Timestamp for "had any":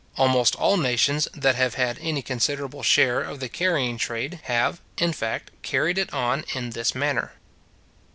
1.75-2.23